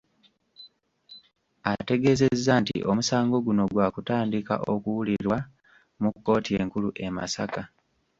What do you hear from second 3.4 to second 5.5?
guno gwakutandika okuwulirwa